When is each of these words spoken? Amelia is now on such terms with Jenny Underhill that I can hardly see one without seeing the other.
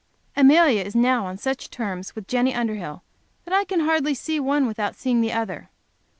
Amelia 0.35 0.81
is 0.83 0.95
now 0.95 1.27
on 1.27 1.37
such 1.37 1.69
terms 1.69 2.15
with 2.15 2.27
Jenny 2.27 2.55
Underhill 2.55 3.03
that 3.45 3.53
I 3.53 3.63
can 3.65 3.81
hardly 3.81 4.15
see 4.15 4.39
one 4.39 4.65
without 4.65 4.95
seeing 4.95 5.21
the 5.21 5.31
other. 5.31 5.69